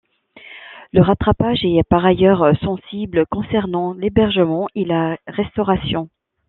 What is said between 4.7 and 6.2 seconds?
et la restauration.